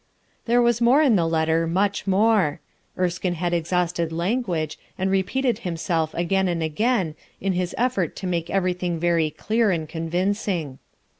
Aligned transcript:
There 0.45 0.63
was 0.63 0.81
mom 0.81 1.01
in 1.01 1.15
the 1.15 1.27
letter, 1.29 1.67
much 1.67 2.07
more. 2.07 2.59
Erskine 2.97 3.35
had 3.35 3.53
exhausted 3.53 4.11
language 4.11 4.79
and 4.97 5.11
repeated 5.11 5.59
himself 5.59 6.15
again 6.15 6.47
and 6.47 6.63
again 6.63 7.13
in 7.39 7.53
his 7.53 7.75
effort 7.77 8.15
to 8.15 8.25
make 8.25 8.49
everything 8.49 8.99
very 8.99 9.29
clear 9.29 9.69
and 9.69 9.87
convincing. 9.87 10.79